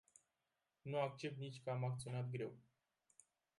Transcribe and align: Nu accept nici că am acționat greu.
Nu 0.81 0.99
accept 0.99 1.37
nici 1.37 1.61
că 1.63 1.69
am 1.69 1.85
acționat 1.85 2.29
greu. 2.29 2.57